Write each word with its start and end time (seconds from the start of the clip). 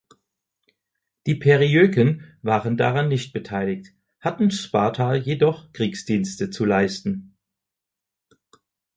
Die 1.27 1.35
Periöken 1.35 2.35
waren 2.41 2.75
daran 2.75 3.07
nicht 3.07 3.33
beteiligt, 3.33 3.93
hatten 4.19 4.49
Sparta 4.49 5.13
jedoch 5.13 5.71
Kriegsdienste 5.73 6.49
zu 6.49 6.65
leisten. 6.65 7.37